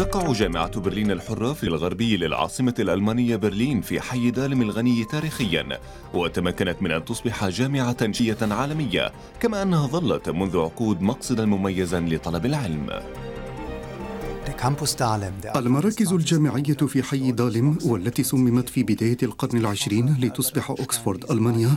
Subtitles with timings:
[0.00, 5.78] تقع جامعة برلين الحرة في الغربي للعاصمة الألمانية برلين في حي دالم الغني تاريخيا
[6.14, 12.90] وتمكنت من أن تصبح جامعة عالمية كما أنها ظلت منذ عقود مقصدا مميزا لطلب العلم.
[15.56, 21.70] المراكز الجامعية في حي دالم والتي صممت في بداية القرن العشرين لتصبح أكسفورد ألمانيا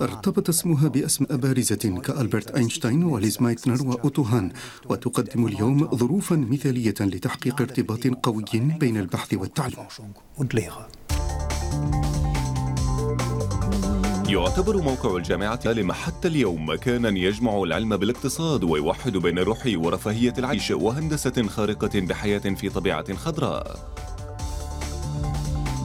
[0.00, 4.52] ارتبط اسمها بأسماء بارزة كألبرت أينشتاين وليزا مايتنر وأوتو هان
[4.88, 9.86] وتقدم اليوم ظروفا مثالية لتحقيق ارتباط قوي بين البحث والتعليم
[14.32, 20.70] يعتبر موقع الجامعة لما حتى اليوم مكانا يجمع العلم بالاقتصاد ويوحد بين الروح ورفاهية العيش
[20.70, 23.92] وهندسة خارقة بحياة في طبيعة خضراء.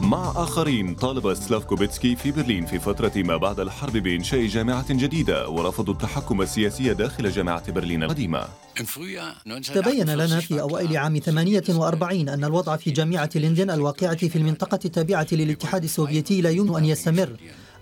[0.02, 5.94] مع آخرين طالب سلافكوبيتسكي في برلين في فترة ما بعد الحرب بإنشاء جامعة جديدة ورفضوا
[5.94, 8.44] التحكم السياسي داخل جامعة برلين القديمة.
[9.74, 15.26] تبين لنا في أوائل عام 48 أن الوضع في جامعة لندن الواقعة في المنطقة التابعة
[15.32, 17.28] للاتحاد السوفيتي لا يمكن أن يستمر.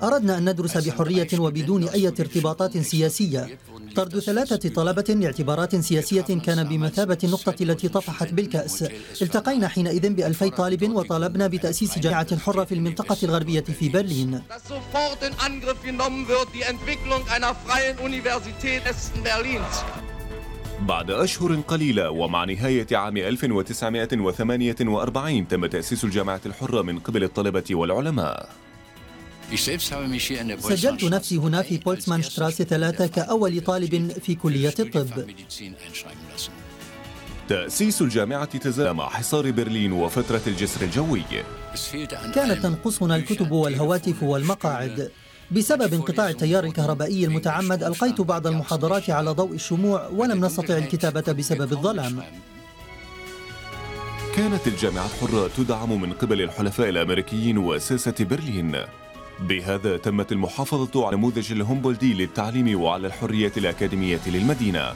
[0.02, 3.58] أردنا أن ندرس بحرية وبدون أي ارتباطات سياسية.
[3.96, 8.84] طرد ثلاثة طلبة لاعتبارات سياسية كان بمثابة النقطة التي طفحت بالكأس.
[9.22, 14.42] التقينا حينئذ بألفي طالب وطالبنا بتأسيس جامعة حرة في المنطقة الغربية في برلين.
[20.80, 28.48] بعد أشهر قليلة ومع نهاية عام 1948 تم تأسيس الجامعة الحرة من قبل الطلبة والعلماء.
[30.58, 35.24] سجلت نفسي هنا في بولتسمان شتراسي ثلاثة كأول طالب في كلية الطب.
[37.48, 41.22] تأسيس الجامعة تزال مع حصار برلين وفترة الجسر الجوي.
[42.34, 45.10] كانت تنقصنا الكتب والهواتف والمقاعد.
[45.50, 51.72] بسبب انقطاع التيار الكهربائي المتعمد ألقيت بعض المحاضرات على ضوء الشموع ولم نستطع الكتابة بسبب
[51.72, 52.22] الظلام.
[54.36, 58.76] كانت الجامعة الحرة تدعم من قبل الحلفاء الأمريكيين وساسة برلين.
[59.40, 64.92] بهذا تمت المحافظة على نموذج الهومبولدي للتعليم وعلى الحرية الأكاديمية للمدينة.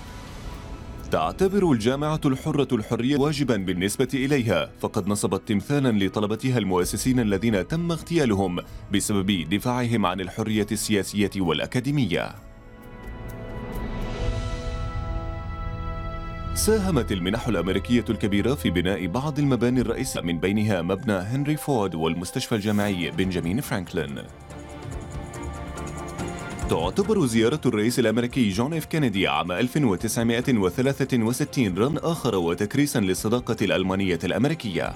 [1.11, 8.59] تعتبر الجامعة الحرة الحرية واجبا بالنسبة إليها فقد نصبت تمثالا لطلبتها المؤسسين الذين تم اغتيالهم
[8.93, 12.50] بسبب دفاعهم عن الحرية السياسية والأكاديمية.
[16.55, 22.55] ساهمت المنح الأمريكية الكبيرة في بناء بعض المباني الرئيسية من بينها مبنى هنري فورد والمستشفى
[22.55, 24.19] الجامعي بنجامين فرانكلين
[26.71, 34.93] تعتبر زيارة الرئيس الأمريكي جون إف كينيدي عام 1963 ركنا آخر وتكريسا للصداقة الألمانية الأمريكية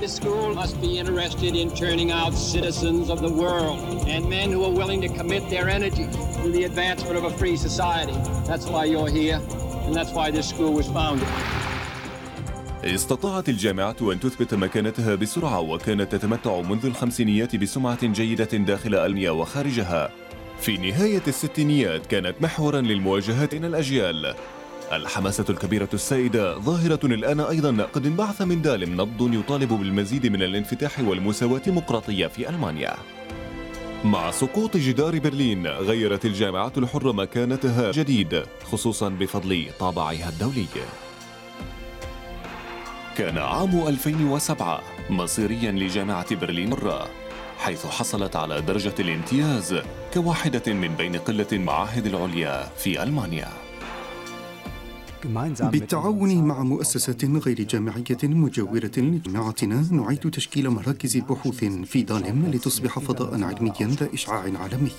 [0.00, 4.62] The school must be interested in turning out citizens of the world and men who
[4.62, 6.06] are willing to commit their energy
[6.42, 8.12] to the advancement of a free society.
[8.46, 9.40] That's why you're here.
[12.84, 20.10] استطاعت الجامعة أن تثبت مكانتها بسرعة وكانت تتمتع منذ الخمسينيات بسمعة جيدة داخل ألميا وخارجها.
[20.60, 24.34] في نهاية الستينيات كانت محورا للمواجهات بين الأجيال.
[24.92, 31.00] الحماسة الكبيرة السائدة ظاهرة الآن أيضا قد انبعث من دالم نبض يطالب بالمزيد من الانفتاح
[31.00, 32.96] والمساواة الديمقراطية في ألمانيا.
[34.04, 38.42] مع سقوط جدار برلين غيرت الجامعة الحرة مكانتها جديد
[38.72, 40.66] خصوصا بفضل طابعها الدولي.
[43.18, 47.08] كان عام 2007 مصيريا لجامعة برلين مرة
[47.58, 49.80] حيث حصلت على درجة الامتياز
[50.14, 53.65] كواحدة من بين قلة المعاهد العليا في ألمانيا.
[55.60, 63.42] بالتعاون مع مؤسسات غير جامعية مجاورة لجامعتنا نعيد تشكيل مراكز بحوث في دالم لتصبح فضاء
[63.42, 64.90] علميا ذا إشعاع عالمي.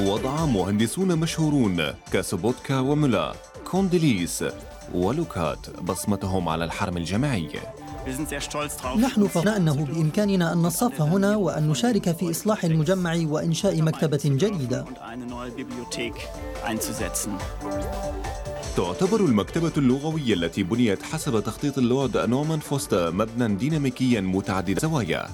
[0.00, 1.82] وضع مهندسون مشهورون
[2.12, 3.34] كسوبوتكا ومولر
[3.70, 4.44] كونديليس
[4.94, 7.50] ولوكات بصمتهم على الحرم الجامعي.
[8.98, 14.84] نحن فخرنا أنه بإمكاننا أن نصف هنا وأن نشارك في إصلاح المجمع وإنشاء مكتبة جديدة.
[18.76, 25.28] تعتبر المكتبة اللغوية التي بنيت حسب تخطيط اللورد نورمان فوستر مبنى ديناميكيا متعدد الزوايا.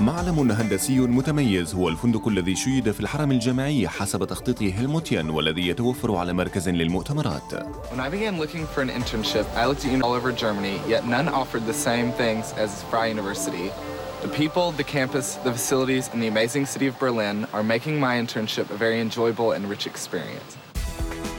[0.00, 6.14] معلم هندسي متميز هو الفندق الذي شيد في الحرم الجامعي حسب تخطيط هيلموتيان والذي يتوفر
[6.16, 7.54] على مركز للمؤتمرات.
[7.90, 11.28] When I began looking for an internship, I looked at all over Germany, yet none
[11.28, 13.70] offered the same things as Freie University.
[14.22, 18.14] The people, the campus, the facilities, and the amazing city of Berlin are making my
[18.22, 20.65] internship a very enjoyable and rich experience.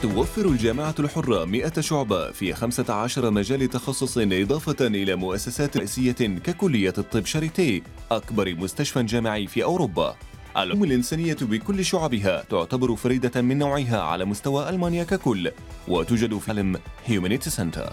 [0.02, 7.26] توفر الجامعة الحرة 100 شعبة في 15 مجال تخصص إضافة إلى مؤسسات رئيسية ككلية الطب
[7.26, 10.16] شاريتي أكبر مستشفى جامعي في أوروبا.
[10.56, 15.50] العلوم الإنسانية بكل شعبها تعتبر فريدة من نوعها على مستوى ألمانيا ككل
[15.88, 17.92] وتوجد في علم هيومانيتي سنتر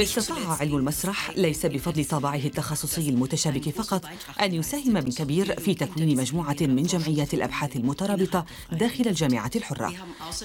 [0.00, 4.04] استطاع علم المسرح ليس بفضل طابعه التخصصي المتشابك فقط
[4.42, 9.94] أن يساهم بكبير في تكوين مجموعة من جمعيات الأبحاث المترابطة داخل الجامعة الحرة.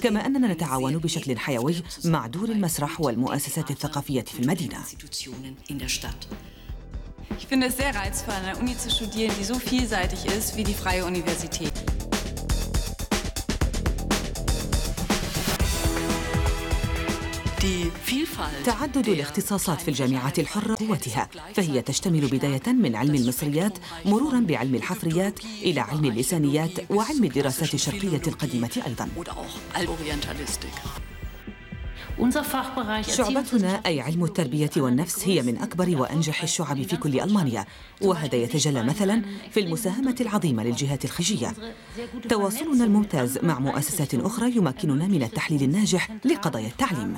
[0.02, 4.78] كما أننا نتعاون بشكل حيوي مع دور المسرح والمؤسسات الثقافية في المدينة.
[7.40, 10.64] Ich finde es sehr reizvoll, an einer Uni zu studieren, die so vielseitig ist wie
[10.64, 11.74] die Freie Universität.
[18.66, 25.40] تعدد الاختصاصات في الجامعات الحرة قوتها فهي تشتمل بداية من علم المصريات مرورا بعلم الحفريات
[25.62, 29.10] إلى علم اللسانيات وعلم الدراسات الشرقية القديمة أيضا.
[33.02, 37.66] شعبتنا أي علم التربية والنفس هي من أكبر وأنجح الشعب في كل ألمانيا
[38.02, 39.22] وهذا يتجلى مثلا
[39.52, 41.54] في المساهمة العظيمة للجهات الخجية.
[42.30, 47.16] تواصلنا الممتاز مع مؤسسات أخرى يمكننا من التحليل الناجح لقضايا التعليم.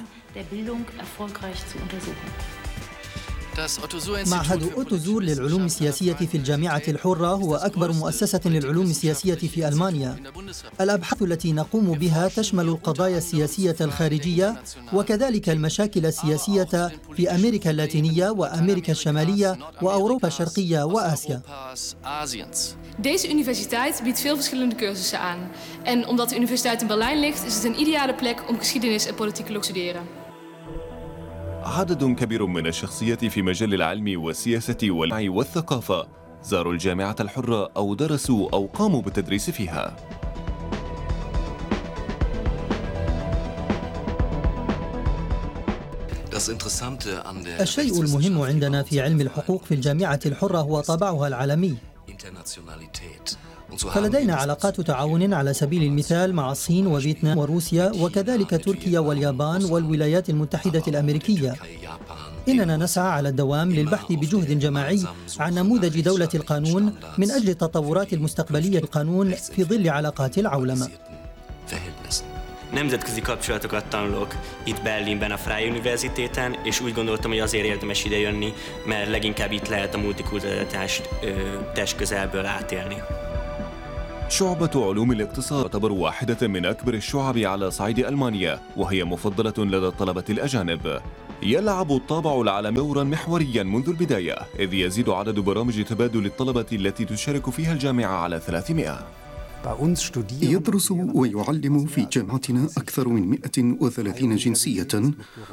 [4.27, 10.15] معهد أوتوزور للعلوم السياسية في الجامعة الحرة هو أكبر مؤسسة للعلوم السياسية في ألمانيا
[10.81, 14.61] الأبحاث التي نقوم بها تشمل القضايا السياسية الخارجية
[14.93, 21.41] وكذلك المشاكل السياسية في أمريكا اللاتينية وأمريكا الشمالية وأوروبا الشرقية وآسيا
[22.97, 25.39] Deze universiteit biedt veel verschillende cursussen aan.
[25.83, 29.15] En omdat de universiteit in Berlijn ligt, is het een ideale plek om geschiedenis en
[29.15, 30.24] politicologie te studeren.
[31.65, 36.07] عدد كبير من الشخصيات في مجال العلم والسياسة والوعي والثقافة.
[36.43, 39.95] زاروا الجامعة الحرة أو درسوا أو قاموا بالتدريس فيها.
[47.61, 51.77] الشيء المهم عندنا في علم الحقوق في الجامعة الحرة هو طابعها العالمي.
[53.93, 60.83] فلدينا علاقات تعاون على سبيل المثال مع الصين وفيتنام وروسيا وكذلك تركيا واليابان والولايات المتحدة
[60.87, 61.55] الأمريكية.
[62.47, 65.03] إننا نسعى على الدوام للبحث بجهد جماعي
[65.39, 70.89] عن نموذج دولة القانون من أجل التطورات المستقبلية للقانون في ظل علاقات العولمة.
[72.73, 78.17] Nemzetközi kapcsolatokat tanulok itt Berlinben a Freie Universitéten, és úgy gondoltam, hogy azért érdemes ide
[78.17, 78.53] jönni,
[78.85, 81.09] mert leginkább itt lehet a multikulturalitást
[81.73, 82.95] test közelből átélni.
[84.29, 90.23] شعبة علوم الاقتصاد تعتبر واحدة من أكبر الشعب على صعيد ألمانيا وهي مفضلة لدى الطلبة
[90.29, 91.01] الأجانب
[91.43, 97.49] يلعب الطابع العالمي دورا محوريا منذ البداية إذ يزيد عدد برامج تبادل الطلبة التي تشارك
[97.49, 99.24] فيها الجامعة على 300
[100.41, 104.87] يدرس ويعلم في جامعتنا أكثر من 130 جنسية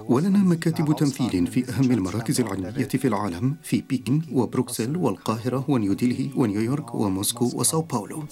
[0.09, 6.95] ولنا مكاتب تمثيل في أهم المراكز العلمية في العالم في بكين وبروكسل والقاهرة ونيودلهي ونيويورك
[6.95, 8.25] وموسكو وساو باولو.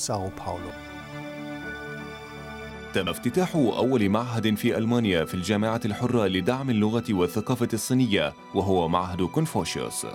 [2.94, 9.22] تم افتتاح أول معهد في ألمانيا في الجامعة الحرة لدعم اللغة والثقافة الصينية وهو معهد
[9.22, 10.06] كونفوشيوس.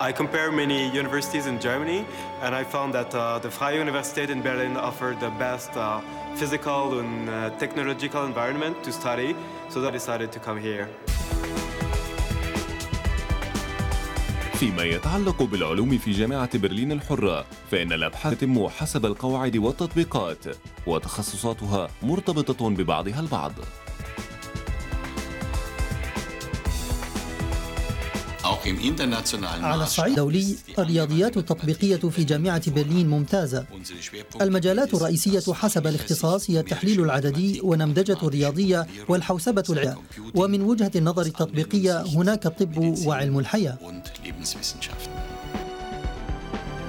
[0.00, 2.06] I compare many universities in Germany,
[2.40, 6.00] and I found that uh, the Freie Universität in Berlin offered the best uh,
[6.36, 9.34] physical and uh, technological environment to study,
[9.68, 10.88] so I decided to come here.
[14.58, 20.44] فيما يتعلق بالعلوم في جامعة برلين الحرة فإن الأبحاث تتم حسب القواعد والتطبيقات
[20.86, 23.52] وتخصصاتها مرتبطة ببعضها البعض
[29.64, 33.64] على الصعيد الدولي الرياضيات التطبيقية في جامعة برلين ممتازة.
[34.40, 39.94] المجالات الرئيسية حسب الاختصاص هي التحليل العددي ونمذجة الرياضية والحوسبة العلمية
[40.34, 43.78] ومن وجهة النظر التطبيقية هناك الطب وعلم الحياة.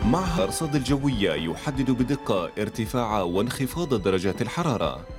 [0.05, 5.18] معهد الأرصاد الجوية يحدد بدقة ارتفاع وانخفاض درجات الحرارة.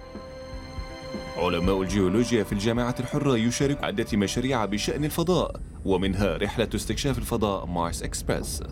[1.40, 8.02] علماء الجيولوجيا في الجامعة الحرة يشارك عدة مشاريع بشأن الفضاء ومنها رحلة استكشاف الفضاء مارس
[8.02, 8.62] إكسبرس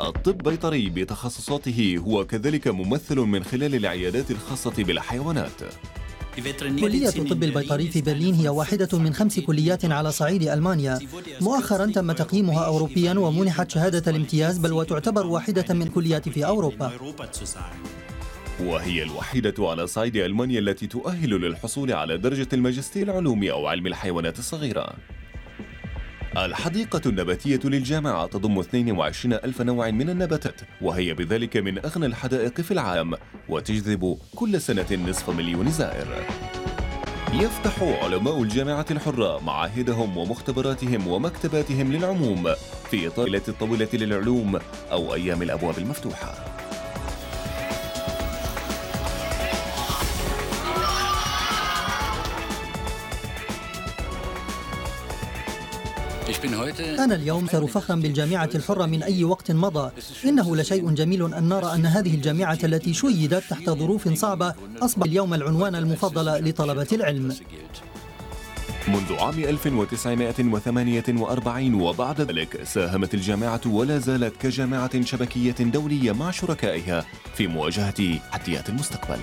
[0.00, 5.62] الطب بيطري بتخصصاته هو كذلك ممثل من خلال العيادات الخاصة بالحيوانات.
[6.80, 10.98] كلية الطب البيطري في برلين هي واحدة من خمس كليات على صعيد ألمانيا.
[11.40, 16.92] مؤخرا تم تقييمها أوروبيا ومنحت شهادة الامتياز بل وتعتبر واحدة من كليات في أوروبا.
[18.60, 24.38] وهي الوحيدة على صعيد ألمانيا التي تؤهل للحصول على درجة الماجستير العلومي أو علم الحيوانات
[24.38, 24.94] الصغيرة.
[26.36, 32.70] الحديقة النباتية للجامعة تضم 22 ألف نوع من النباتات وهي بذلك من أغنى الحدائق في
[32.70, 33.14] العالم
[33.48, 36.06] وتجذب كل سنة نصف مليون زائر.
[37.32, 42.54] يفتح علماء الجامعة الحرة معاهدهم ومختبراتهم ومكتباتهم للعموم
[42.90, 44.58] في طائلة الطويلة للعلوم
[44.92, 46.55] أو أيام الأبواب المفتوحة.
[56.98, 59.90] أنا اليوم أكثر فخرا بالجامعة الحرة من أي وقت مضى.
[60.24, 65.34] إنه لشيء جميل أن نرى أن هذه الجامعة التي شيدت تحت ظروف صعبة أصبح اليوم
[65.34, 67.34] العنوان المفضل لطلبة العلم.
[68.88, 77.46] منذ عام 1948 وبعد ذلك ساهمت الجامعة ولا زالت كجامعة شبكية دولية مع شركائها في
[77.46, 79.18] مواجهة تحديات المستقبل.